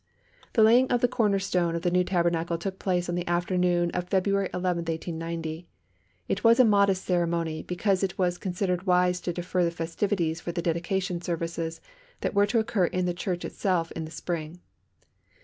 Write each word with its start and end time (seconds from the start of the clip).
The 0.53 0.63
laying 0.63 0.89
of 0.91 1.01
the 1.01 1.07
corner 1.07 1.37
stone 1.37 1.75
of 1.75 1.83
the 1.83 1.91
new 1.91 2.03
Tabernacle 2.03 2.57
took 2.57 2.79
place 2.79 3.07
on 3.07 3.13
the 3.13 3.27
afternoon 3.27 3.91
of 3.91 4.09
February 4.09 4.49
11, 4.51 4.79
1890. 4.85 5.67
It 6.27 6.43
was 6.43 6.59
a 6.59 6.65
modest 6.65 7.05
ceremony 7.05 7.61
because 7.61 8.01
it 8.01 8.17
was 8.17 8.39
considered 8.39 8.87
wise 8.87 9.21
to 9.21 9.31
defer 9.31 9.63
the 9.63 9.69
festivities 9.69 10.41
for 10.41 10.51
the 10.51 10.61
dedication 10.63 11.21
services 11.21 11.81
that 12.21 12.33
were 12.33 12.47
to 12.47 12.57
occur 12.57 12.85
in 12.85 13.05
the 13.05 13.13
church 13.13 13.45
itself 13.45 13.91
in 13.91 14.05
the 14.05 14.09
spring. 14.09 14.59